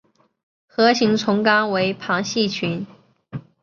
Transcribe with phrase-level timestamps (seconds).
[0.65, 2.87] 核形虫纲为旁系群。